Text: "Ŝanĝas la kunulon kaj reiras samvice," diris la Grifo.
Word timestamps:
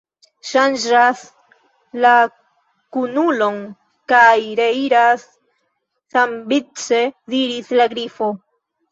"Ŝanĝas 0.49 1.19
la 2.05 2.13
kunulon 2.95 3.59
kaj 4.13 4.23
reiras 4.61 5.27
samvice," 6.15 7.03
diris 7.35 7.69
la 7.81 7.87
Grifo. 7.93 8.31